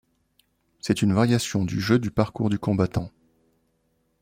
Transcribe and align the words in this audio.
C'est 0.79 1.03
une 1.03 1.13
variation 1.13 1.63
du 1.63 1.79
jeu 1.79 1.99
du 1.99 2.09
parcours 2.09 2.49
du 2.49 2.57
combattant. 2.57 3.11